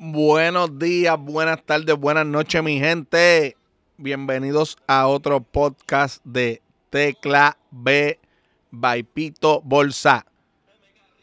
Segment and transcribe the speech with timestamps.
[0.00, 3.56] Buenos días, buenas tardes, buenas noches, mi gente.
[3.96, 8.16] Bienvenidos a otro podcast de Tecla B
[8.70, 10.24] by Pito Bolsa.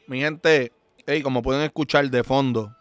[0.08, 0.74] Mi gente,
[1.08, 2.76] hey, como pueden escuchar de fondo,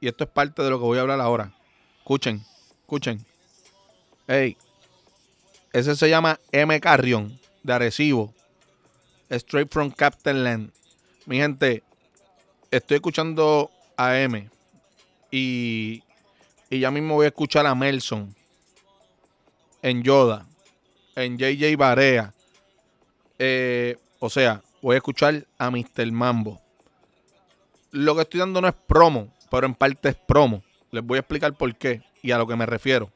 [0.00, 1.52] y esto es parte de lo que voy a hablar ahora.
[1.98, 2.44] Escuchen,
[2.82, 3.26] escuchen.
[4.28, 4.56] Hey,
[5.72, 6.78] ese se llama M.
[6.78, 8.32] Carrión, de Arecibo.
[9.30, 10.70] Straight from Captain Land.
[11.26, 11.82] Mi gente,
[12.70, 14.48] estoy escuchando a M.
[15.30, 16.02] Y,
[16.68, 18.34] y ya mismo voy a escuchar a Melson.
[19.82, 20.46] En Yoda.
[21.16, 22.34] En JJ Barea.
[23.38, 26.12] Eh, o sea, voy a escuchar a Mr.
[26.12, 26.60] Mambo.
[27.90, 30.62] Lo que estoy dando no es promo, pero en parte es promo.
[30.90, 33.10] Les voy a explicar por qué y a lo que me refiero.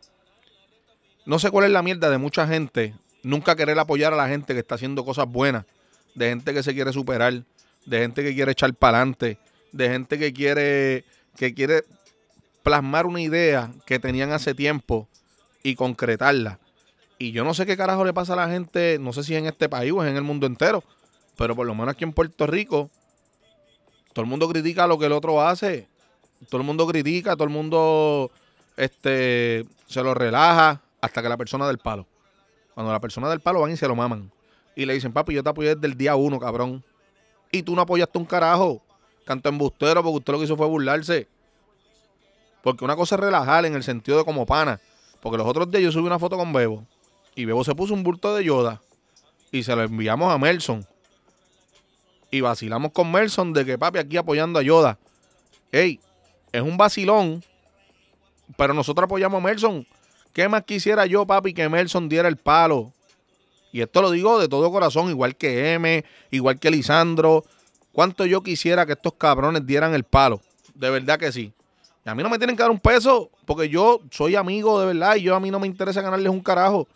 [1.26, 2.94] No sé cuál es la mierda de mucha gente.
[3.22, 5.64] Nunca querer apoyar a la gente que está haciendo cosas buenas.
[6.14, 7.44] De gente que se quiere superar.
[7.86, 9.38] De gente que quiere echar para adelante.
[9.72, 11.04] De gente que quiere,
[11.36, 11.84] que quiere
[12.64, 15.06] plasmar una idea que tenían hace tiempo
[15.62, 16.58] y concretarla.
[17.18, 19.46] Y yo no sé qué carajo le pasa a la gente, no sé si en
[19.46, 20.82] este país o en el mundo entero,
[21.36, 22.90] pero por lo menos aquí en Puerto Rico,
[24.12, 25.88] todo el mundo critica lo que el otro hace.
[26.48, 28.30] Todo el mundo critica, todo el mundo
[28.76, 32.06] este, se lo relaja hasta que la persona del palo.
[32.74, 34.32] Cuando la persona del palo van y se lo maman.
[34.74, 36.82] Y le dicen, papi, yo te apoyé desde el día uno, cabrón.
[37.52, 38.82] Y tú no apoyaste un carajo.
[39.24, 41.28] Canto embustero porque usted lo que hizo fue burlarse.
[42.64, 44.80] Porque una cosa es relajar en el sentido de como pana.
[45.20, 46.86] Porque los otros días yo subí una foto con Bebo.
[47.34, 48.80] Y Bebo se puso un bulto de Yoda.
[49.52, 50.86] Y se lo enviamos a Melson.
[52.30, 54.98] Y vacilamos con Melson de que papi aquí apoyando a Yoda.
[55.72, 56.00] Ey,
[56.52, 57.44] es un vacilón.
[58.56, 59.86] Pero nosotros apoyamos a Melson.
[60.32, 62.94] ¿Qué más quisiera yo, papi, que Melson diera el palo?
[63.72, 67.44] Y esto lo digo de todo corazón, igual que M, igual que Lisandro.
[67.92, 70.40] ¿Cuánto yo quisiera que estos cabrones dieran el palo?
[70.74, 71.52] De verdad que sí.
[72.04, 75.16] A mí no me tienen que dar un peso, porque yo soy amigo de verdad
[75.16, 76.86] y yo a mí no me interesa ganarles un carajo.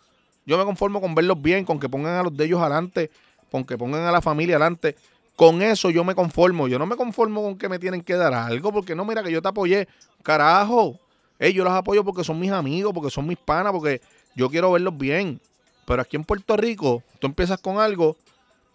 [0.45, 3.09] Yo me conformo con verlos bien, con que pongan a los de ellos adelante,
[3.51, 4.95] con que pongan a la familia adelante.
[5.35, 6.67] Con eso yo me conformo.
[6.67, 9.31] Yo no me conformo con que me tienen que dar algo, porque no, mira que
[9.31, 9.87] yo te apoyé.
[10.21, 10.99] Carajo.
[11.39, 14.01] Ey, yo los apoyo porque son mis amigos, porque son mis panas, porque
[14.35, 15.39] yo quiero verlos bien.
[15.85, 18.17] Pero aquí en Puerto Rico, tú empiezas con algo.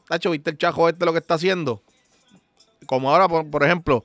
[0.09, 1.83] Tacho, ¿viste el chajo este lo que está haciendo?
[2.87, 4.05] Como ahora, por, por ejemplo,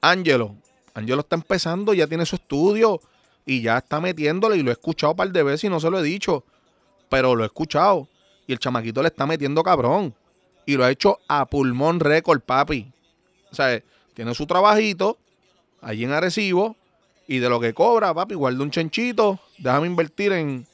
[0.00, 0.56] Ángelo.
[0.94, 3.00] Ángelo está empezando, ya tiene su estudio
[3.46, 5.90] y ya está metiéndole y lo he escuchado un par de veces y no se
[5.90, 6.44] lo he dicho,
[7.08, 8.08] pero lo he escuchado
[8.46, 10.14] y el chamaquito le está metiendo cabrón
[10.66, 12.92] y lo ha hecho a pulmón récord, papi.
[13.50, 13.82] O sea,
[14.14, 15.18] tiene su trabajito
[15.80, 16.76] allí en Arecibo
[17.26, 20.66] y de lo que cobra, papi, guarda un chanchito, déjame invertir en,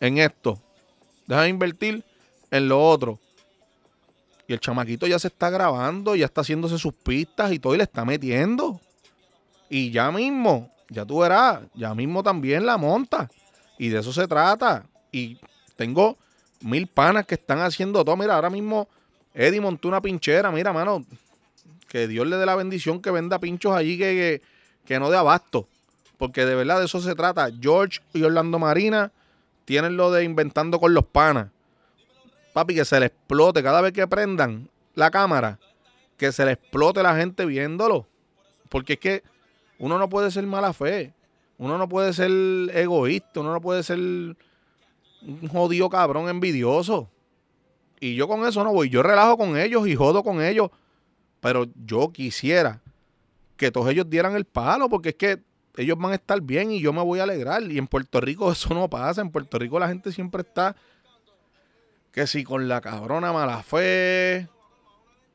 [0.00, 0.60] en esto,
[1.26, 2.04] déjame invertir
[2.50, 3.18] en lo otro.
[4.48, 7.78] Y el chamaquito ya se está grabando, ya está haciéndose sus pistas y todo y
[7.78, 8.80] le está metiendo.
[9.68, 13.28] Y ya mismo, ya tú verás, ya mismo también la monta.
[13.78, 14.86] Y de eso se trata.
[15.12, 15.38] Y
[15.76, 16.16] tengo
[16.60, 18.16] mil panas que están haciendo todo.
[18.16, 18.88] Mira, ahora mismo
[19.34, 20.50] Eddie montó una pinchera.
[20.50, 21.04] Mira, mano,
[21.88, 24.42] que Dios le dé la bendición que venda pinchos allí que, que,
[24.86, 25.68] que no de abasto.
[26.18, 27.48] Porque de verdad de eso se trata.
[27.60, 29.12] George y Orlando Marina
[29.64, 31.48] tienen lo de inventando con los panas.
[32.54, 35.58] Papi, que se le explote cada vez que prendan la cámara.
[36.16, 38.06] Que se le explote la gente viéndolo.
[38.70, 39.22] Porque es que
[39.78, 41.12] uno no puede ser mala fe.
[41.58, 42.30] Uno no puede ser
[42.74, 43.40] egoísta.
[43.40, 47.08] Uno no puede ser un jodido cabrón envidioso.
[48.00, 48.88] Y yo con eso no voy.
[48.88, 50.70] Yo relajo con ellos y jodo con ellos.
[51.40, 52.80] Pero yo quisiera
[53.56, 54.88] que todos ellos dieran el palo.
[54.88, 55.42] Porque es que
[55.76, 57.62] ellos van a estar bien y yo me voy a alegrar.
[57.62, 59.20] Y en Puerto Rico eso no pasa.
[59.20, 60.76] En Puerto Rico la gente siempre está
[62.12, 64.48] que si con la cabrona mala fe.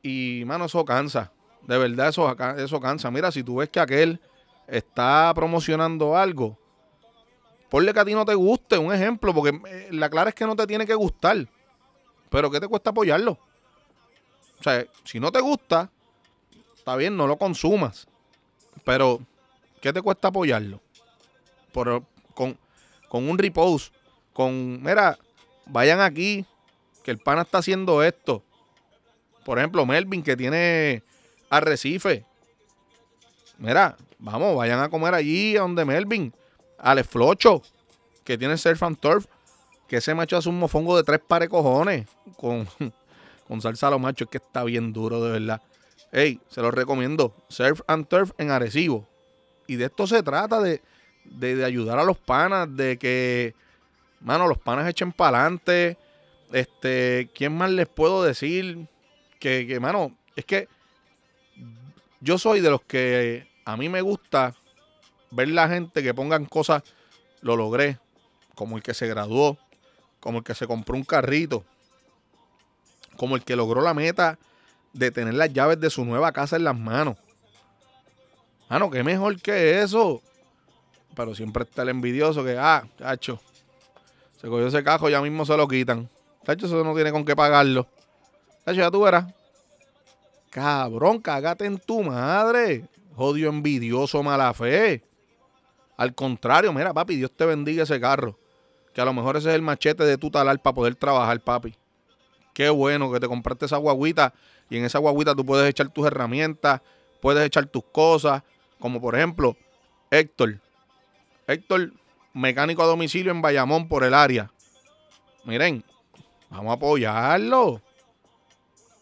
[0.02, 1.30] Y, mano, eso cansa.
[1.66, 3.08] De verdad, eso, eso cansa.
[3.12, 4.20] Mira, si tú ves que aquel
[4.72, 6.58] está promocionando algo,
[7.68, 10.46] ponle que a ti no te guste, un ejemplo, porque eh, la clara es que
[10.46, 11.46] no te tiene que gustar.
[12.30, 13.38] Pero ¿qué te cuesta apoyarlo?
[14.58, 15.90] O sea, si no te gusta,
[16.74, 18.06] está bien, no lo consumas.
[18.82, 19.20] Pero,
[19.82, 20.80] ¿qué te cuesta apoyarlo?
[21.72, 22.56] Por, con,
[23.10, 23.90] con un repose,
[24.32, 25.18] con, mira,
[25.66, 26.46] vayan aquí,
[27.04, 28.42] que el pana está haciendo esto.
[29.44, 31.02] Por ejemplo, Melvin, que tiene
[31.50, 32.24] arrecife.
[33.58, 36.32] Mira, vamos, vayan a comer allí a donde Melvin.
[36.78, 37.62] Alex Flocho,
[38.24, 39.26] que tiene Surf and Turf,
[39.86, 42.66] que ese macho hace un mofongo de tres pares cojones con,
[43.48, 45.60] con salsa a los machos, que está bien duro, de verdad.
[46.10, 47.34] Ey, se lo recomiendo.
[47.48, 49.06] Surf and Turf en Arecibo.
[49.66, 50.82] Y de esto se trata, de,
[51.24, 53.54] de, de ayudar a los panas, de que,
[54.20, 55.96] mano, los panas echen para adelante.
[56.52, 58.88] Este, ¿quién más les puedo decir?
[59.38, 60.68] Que, que, mano, es que
[62.20, 64.54] yo soy de los que a mí me gusta
[65.30, 66.82] ver la gente que pongan cosas,
[67.40, 67.98] lo logré,
[68.54, 69.58] como el que se graduó,
[70.20, 71.64] como el que se compró un carrito,
[73.16, 74.38] como el que logró la meta
[74.92, 77.16] de tener las llaves de su nueva casa en las manos.
[78.68, 80.22] Mano, qué mejor que eso.
[81.14, 83.40] Pero siempre está el envidioso que, ah, chacho,
[84.40, 86.08] se cogió ese cajo, ya mismo se lo quitan.
[86.46, 87.86] Chacho, eso no tiene con qué pagarlo.
[88.64, 89.26] Chacho, ya tú verás.
[90.50, 92.86] Cabrón, cágate en tu madre.
[93.16, 95.02] Jodio envidioso, mala fe.
[95.96, 98.38] Al contrario, mira, papi, Dios te bendiga ese carro.
[98.94, 101.74] Que a lo mejor ese es el machete de tu talar para poder trabajar, papi.
[102.52, 104.34] Qué bueno que te compraste esa guaguita
[104.68, 106.80] y en esa guaguita tú puedes echar tus herramientas,
[107.20, 108.42] puedes echar tus cosas,
[108.78, 109.56] como por ejemplo
[110.10, 110.60] Héctor.
[111.46, 111.92] Héctor,
[112.34, 114.50] mecánico a domicilio en Bayamón por el área.
[115.44, 115.84] Miren,
[116.50, 117.80] vamos a apoyarlo.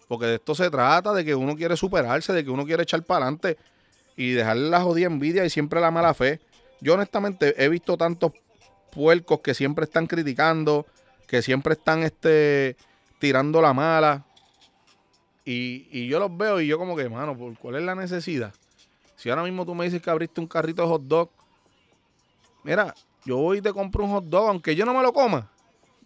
[0.06, 3.02] Porque de esto se trata, de que uno quiere superarse, de que uno quiere echar
[3.02, 3.56] para adelante
[4.20, 6.40] y dejarle la jodida envidia y siempre la mala fe.
[6.82, 8.32] Yo honestamente he visto tantos
[8.92, 10.84] puercos que siempre están criticando,
[11.26, 12.76] que siempre están este,
[13.18, 14.26] tirando la mala.
[15.46, 18.52] Y, yo los veo y yo como que, mano, ¿cuál es la necesidad?
[19.16, 21.30] Si ahora mismo tú me dices que abriste un carrito de hot dog,
[22.62, 22.94] mira,
[23.24, 25.50] yo voy y te compro un hot dog, aunque yo no me lo coma,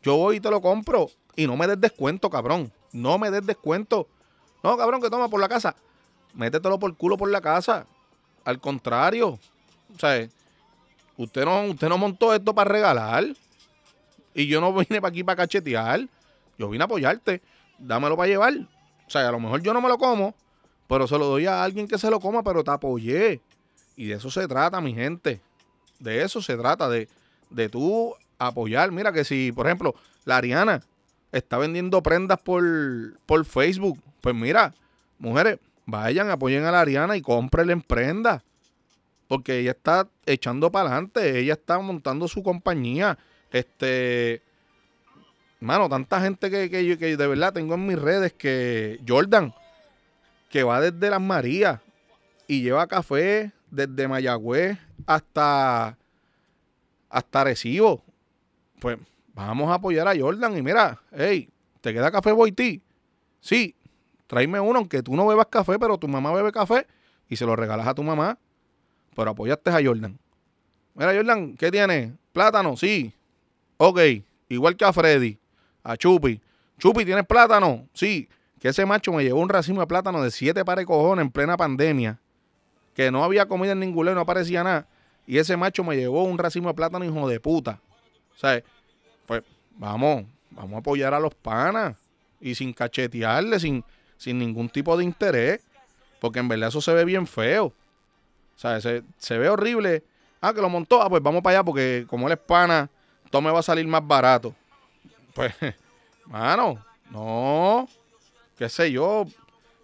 [0.05, 2.73] yo voy y te lo compro y no me des descuento, cabrón.
[2.93, 4.07] No me des descuento.
[4.63, 5.75] No, cabrón, que toma por la casa.
[6.33, 7.89] Métetelo por culo por la casa.
[8.45, 9.39] Al contrario.
[9.95, 10.29] O sea,
[11.17, 13.25] usted no, usted no montó esto para regalar.
[14.35, 16.07] Y yo no vine para aquí para cachetear.
[16.59, 17.41] Yo vine a apoyarte.
[17.79, 18.55] Dámelo para llevar.
[19.07, 20.35] O sea, a lo mejor yo no me lo como,
[20.89, 23.41] pero se lo doy a alguien que se lo coma, pero te apoyé.
[23.97, 25.41] Y de eso se trata, mi gente.
[25.99, 27.09] De eso se trata, de,
[27.51, 28.91] de tú apoyar.
[28.93, 29.95] Mira que si, por ejemplo,
[30.25, 30.83] la Ariana
[31.33, 32.65] está vendiendo prendas por,
[33.27, 34.75] por Facebook, pues mira,
[35.19, 38.43] mujeres, vayan, apoyen a la Ariana y cómprenle en prendas.
[39.29, 43.19] Porque ella está echando para adelante, ella está montando su compañía.
[43.51, 44.43] Este,
[45.61, 49.55] mano, tanta gente que, que, que de verdad tengo en mis redes que Jordan,
[50.51, 51.81] que va desde Las Marías
[52.47, 55.97] y lleva café desde Mayagüez hasta,
[57.09, 58.05] hasta Recibo.
[58.79, 58.99] Pues
[59.35, 61.49] vamos a apoyar a Jordan y mira, hey,
[61.81, 62.83] ¿te queda café Boití?
[63.41, 63.75] Sí,
[64.27, 66.87] tráeme uno, aunque tú no bebas café, pero tu mamá bebe café
[67.29, 68.39] y se lo regalas a tu mamá.
[69.15, 70.19] Pero apoyaste a Jordan.
[70.95, 72.15] Mira, Jordan, ¿qué tiene?
[72.33, 73.13] Plátano, sí.
[73.77, 74.01] Ok,
[74.49, 75.39] igual que a Freddy
[75.85, 76.41] a Chupi.
[76.79, 77.87] Chupi, ¿tienes plátano?
[77.93, 78.29] Sí.
[78.59, 81.31] Que ese macho me llevó un racimo de plátano de siete pares de cojones en
[81.31, 82.19] plena pandemia.
[82.95, 84.89] Que no había comida en ningún lado, no aparecía nada.
[85.27, 87.81] Y ese macho me llevó un racimo de plátano, hijo de puta.
[88.35, 88.63] O sea,
[89.27, 89.43] pues
[89.77, 91.97] vamos, vamos a apoyar a los panas.
[92.41, 93.85] Y sin cachetearle, sin,
[94.25, 95.61] sin ningún tipo de interés.
[96.19, 97.67] Porque en verdad eso se ve bien feo.
[97.67, 100.03] O sea, se, se ve horrible.
[100.41, 101.03] Ah, que lo montó.
[101.03, 102.89] Ah, pues vamos para allá porque como él es pana,
[103.31, 104.55] todo me va a salir más barato.
[105.35, 105.53] Pues,
[106.27, 107.87] mano, no,
[108.57, 109.27] qué sé yo,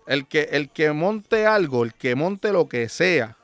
[0.06, 3.36] el que, el que monte algo, el que monte lo que sea.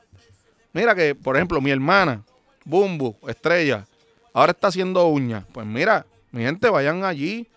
[0.73, 2.23] Mira que, por ejemplo, mi hermana,
[2.65, 3.85] Bumbu, Estrella,
[4.33, 5.43] ahora está haciendo uñas.
[5.51, 7.47] Pues mira, mi gente, vayan allí,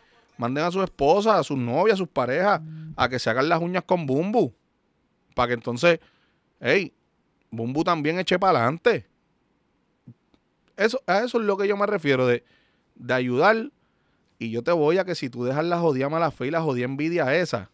[0.40, 2.62] manden a su esposa, a sus novias, a sus parejas,
[2.96, 4.54] a que se hagan las uñas con Bumbu.
[5.34, 6.00] Para que entonces,
[6.60, 6.94] hey,
[7.50, 9.06] Bumbu también eche para adelante.
[10.78, 12.42] Eso, a eso es lo que yo me refiero, de,
[12.94, 13.70] de ayudar
[14.38, 16.62] y yo te voy a que si tú dejas la jodida mala fe y la
[16.62, 17.70] jodida envidia esa,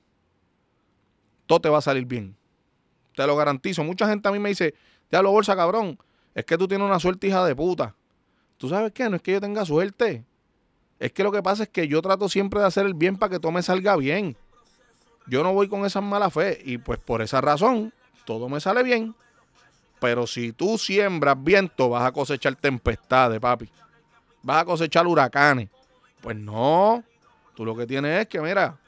[1.46, 2.36] todo te va a salir bien.
[3.14, 3.84] Te lo garantizo.
[3.84, 4.74] Mucha gente a mí me dice,
[5.10, 5.96] lo bolsa, cabrón.
[6.34, 7.94] Es que tú tienes una suerte, hija de puta.
[8.58, 9.08] ¿Tú sabes qué?
[9.08, 10.24] No es que yo tenga suerte.
[10.98, 13.30] Es que lo que pasa es que yo trato siempre de hacer el bien para
[13.30, 14.36] que todo me salga bien.
[15.26, 16.60] Yo no voy con esa mala fe.
[16.64, 17.92] Y pues por esa razón,
[18.24, 19.14] todo me sale bien.
[20.00, 23.68] Pero si tú siembras viento, vas a cosechar tempestades, papi.
[24.42, 25.68] Vas a cosechar huracanes.
[26.20, 27.02] Pues no,
[27.54, 28.78] tú lo que tienes es que, mira,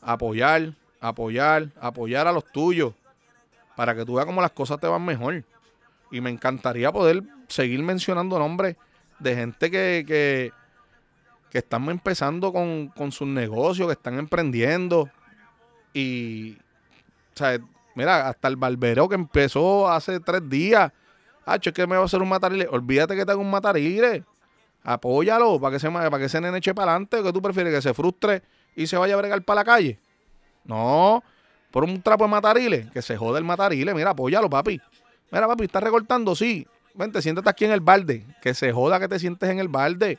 [0.00, 2.94] apoyar, apoyar, apoyar a los tuyos
[3.76, 5.44] para que tú veas cómo las cosas te van mejor.
[6.10, 8.76] Y me encantaría poder seguir mencionando nombres
[9.18, 10.52] de gente que, que,
[11.50, 15.08] que están empezando con, con sus negocios, que están emprendiendo.
[15.92, 16.56] Y,
[17.34, 17.58] o sea,
[17.94, 20.92] mira, hasta el barbero que empezó hace tres días.
[21.46, 22.68] Ah, es que me va a hacer un matarile.
[22.70, 24.24] Olvídate que tengo un matarile
[24.82, 27.22] apóyalo para que se para que ese nene eche para adelante.
[27.22, 27.74] que tú prefieres?
[27.74, 28.42] ¿Que se frustre
[28.74, 29.98] y se vaya a bregar para la calle?
[30.64, 31.22] No,
[31.70, 33.94] por un trapo de matarile, que se jode el matarile.
[33.94, 34.80] Mira, apóyalo, papi.
[35.30, 36.34] Mira, papi, ¿estás recortando?
[36.34, 36.66] Sí.
[36.94, 38.26] Vente, siéntate aquí en el balde.
[38.42, 40.18] Que se joda que te sientes en el balde.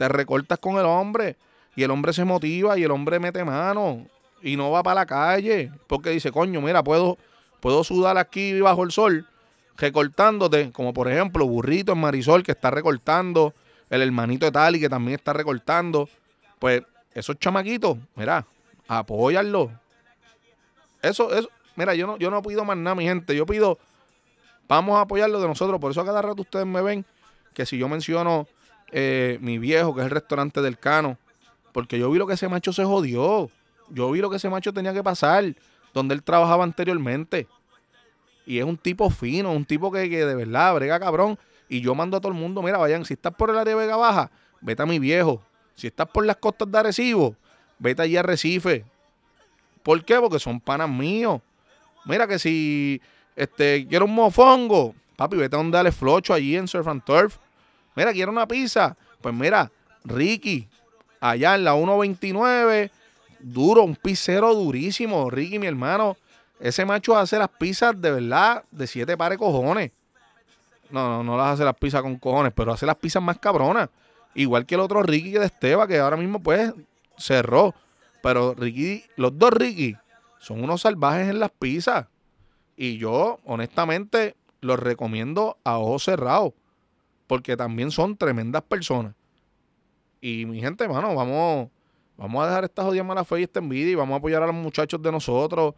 [0.00, 1.36] Te recortas con el hombre.
[1.76, 4.06] Y el hombre se motiva y el hombre mete mano.
[4.40, 5.70] Y no va para la calle.
[5.86, 7.18] Porque dice, coño, mira, puedo,
[7.60, 9.26] puedo sudar aquí bajo el sol
[9.76, 13.52] recortándote, como por ejemplo Burrito en Marisol que está recortando,
[13.90, 16.08] el hermanito de Tali que también está recortando,
[16.58, 18.46] pues esos chamaquitos, mira,
[18.88, 19.70] apóyalo.
[21.02, 23.78] Eso, eso, mira, yo no, yo no pido más nada, mi gente, yo pido,
[24.66, 27.04] vamos a apoyarlo de nosotros, por eso a cada rato ustedes me ven
[27.54, 28.46] que si yo menciono
[28.92, 31.18] eh, mi viejo, que es el restaurante del Cano,
[31.72, 33.50] porque yo vi lo que ese macho se jodió,
[33.90, 35.54] yo vi lo que ese macho tenía que pasar,
[35.92, 37.46] donde él trabajaba anteriormente.
[38.46, 41.38] Y es un tipo fino, un tipo que, de verdad brega cabrón.
[41.68, 43.80] Y yo mando a todo el mundo, mira, vayan, si estás por el área de
[43.80, 44.30] Vega Baja,
[44.60, 45.40] vete a mi viejo.
[45.76, 47.36] Si estás por las costas de Arecibo,
[47.78, 48.84] vete allí a Recife.
[49.82, 50.18] ¿Por qué?
[50.18, 51.40] Porque son panas míos.
[52.04, 53.00] Mira que si
[53.36, 57.38] este, quiero un mofongo, papi, vete a donde dale flocho allí en Surf and Turf.
[58.00, 58.96] Mira, quiero una pizza.
[59.20, 59.70] Pues mira,
[60.04, 60.66] Ricky,
[61.20, 62.90] allá en la 129,
[63.40, 65.28] duro, un pizzero durísimo.
[65.28, 66.16] Ricky, mi hermano,
[66.60, 69.90] ese macho hace las pizzas de verdad de siete pares cojones.
[70.88, 73.90] No, no, no las hace las pizzas con cojones, pero hace las pizzas más cabronas.
[74.34, 76.72] Igual que el otro Ricky de Esteba, que ahora mismo pues
[77.18, 77.74] cerró.
[78.22, 79.94] Pero Ricky, los dos Ricky
[80.38, 82.06] son unos salvajes en las pizzas.
[82.78, 86.54] Y yo, honestamente, los recomiendo a ojos cerrados.
[87.30, 89.14] Porque también son tremendas personas.
[90.20, 91.68] Y mi gente, hermano, vamos,
[92.16, 94.46] vamos a dejar esta jodida mala fe y esta envidia y vamos a apoyar a
[94.46, 95.76] los muchachos de nosotros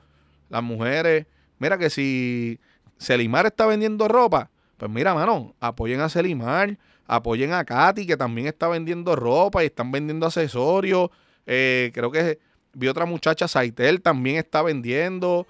[0.48, 1.26] las mujeres.
[1.58, 2.58] Mira que si
[2.96, 8.46] Selimar está vendiendo ropa, pues mira, mano, apoyen a Selimar, apoyen a Katy, que también
[8.46, 11.10] está vendiendo ropa y están vendiendo accesorios.
[11.44, 12.38] Eh, creo que
[12.72, 15.46] vi otra muchacha, Saitel, también está vendiendo.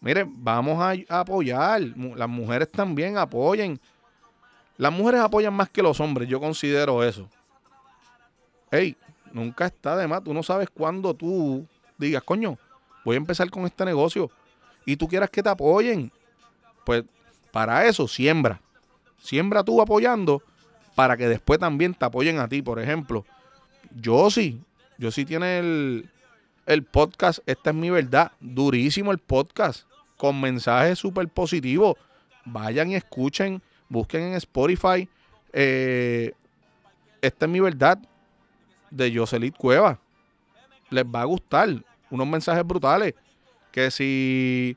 [0.00, 1.80] Miren, vamos a, apoyar.
[1.80, 3.80] Las mujeres también apoyen.
[4.78, 7.28] Las mujeres apoyan más que los hombres, yo considero eso.
[8.70, 8.96] Ey,
[9.32, 10.22] nunca está de más.
[10.22, 11.66] Tú no sabes cuándo tú
[11.96, 12.58] digas, coño,
[13.04, 14.30] voy a empezar con este negocio
[14.84, 16.12] y tú quieras que te apoyen,
[16.84, 17.04] pues
[17.50, 18.60] para eso siembra.
[19.18, 20.42] Siembra tú apoyando
[20.94, 22.62] para que después también te apoyen a ti.
[22.62, 23.24] Por ejemplo,
[23.94, 24.60] yo sí,
[24.98, 26.10] yo sí tiene el,
[26.66, 31.96] el podcast, esta es mi verdad, durísimo el podcast, con mensajes súper positivos.
[32.44, 35.08] Vayan y escuchen, busquen en Spotify.
[35.52, 36.32] Eh,
[37.20, 37.98] esta es mi verdad
[38.90, 39.98] de Joselit Cueva.
[40.90, 41.68] Les va a gustar.
[42.10, 43.14] Unos mensajes brutales
[43.76, 44.76] que si.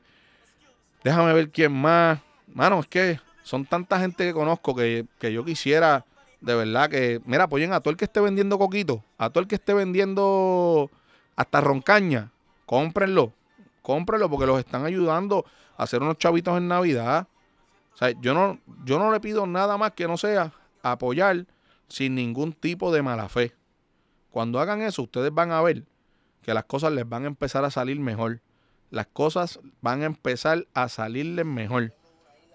[1.02, 2.20] Déjame ver quién más.
[2.52, 6.04] Mano, es que son tanta gente que conozco que, yo quisiera
[6.42, 7.20] de verdad que.
[7.24, 10.90] Mira, apoyen a todo el que esté vendiendo coquito, a todo el que esté vendiendo
[11.34, 12.30] hasta roncaña.
[12.66, 13.32] Cómprenlo,
[13.80, 15.46] cómprenlo porque los están ayudando
[15.78, 17.26] a hacer unos chavitos en Navidad.
[18.20, 21.46] Yo no, yo no le pido nada más que no sea apoyar
[21.88, 23.52] sin ningún tipo de mala fe.
[24.30, 25.84] Cuando hagan eso, ustedes van a ver
[26.42, 28.40] que las cosas les van a empezar a salir mejor
[28.90, 31.94] las cosas van a empezar a salirles mejor.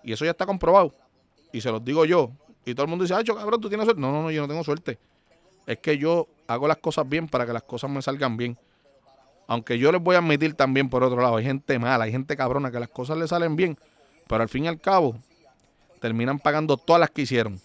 [0.03, 0.93] Y eso ya está comprobado.
[1.51, 2.31] Y se los digo yo.
[2.65, 4.01] Y todo el mundo dice, ay, cabrón, tú tienes suerte.
[4.01, 4.99] No, no, no, yo no tengo suerte.
[5.65, 8.57] Es que yo hago las cosas bien para que las cosas me salgan bien.
[9.47, 12.35] Aunque yo les voy a admitir también por otro lado, hay gente mala, hay gente
[12.35, 13.77] cabrona que las cosas le salen bien,
[14.27, 15.17] pero al fin y al cabo
[15.99, 17.59] terminan pagando todas las que hicieron.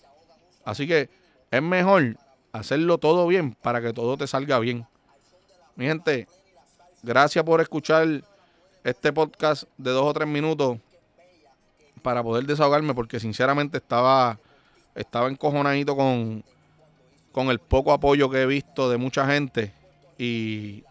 [0.65, 1.09] Así que
[1.51, 2.17] es mejor
[2.53, 4.87] hacerlo todo bien para que todo te salga bien.
[5.77, 6.29] Mi gente,
[7.03, 8.23] gracias por escuchar
[8.85, 10.79] este podcast de dos o tres minutos
[12.03, 14.39] para poder desahogarme porque sinceramente estaba,
[14.95, 16.43] estaba encojonadito con,
[17.33, 19.73] con el poco apoyo que he visto de mucha gente
[20.19, 20.85] y,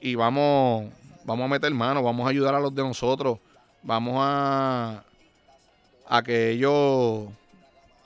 [0.00, 0.92] y vamos,
[1.24, 3.38] vamos a meter mano, vamos a ayudar a los de nosotros,
[3.84, 5.04] vamos a,
[6.08, 7.28] a que ellos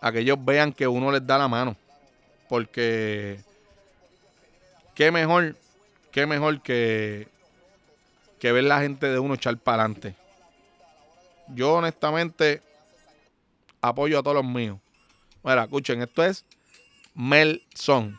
[0.01, 1.77] a que ellos vean que uno les da la mano
[2.49, 3.41] porque
[4.95, 5.57] qué mejor
[6.13, 7.29] qué mejor que
[8.39, 10.15] que ver la gente de uno echar para adelante.
[11.49, 12.63] Yo honestamente
[13.81, 14.79] apoyo a todos los míos.
[15.43, 16.45] Mira, escuchen, esto es
[17.15, 18.19] Melson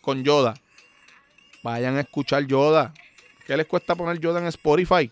[0.00, 0.54] con Yoda.
[1.62, 2.92] Vayan a escuchar Yoda.
[3.46, 5.10] ¿Qué les cuesta poner Yoda en Spotify?